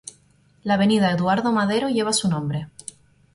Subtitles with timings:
[0.63, 2.69] La Avenida Eduardo Madero lleva su nombre.